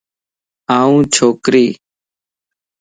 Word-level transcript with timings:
آن 0.77 0.91
ڇوڪري 1.13 1.65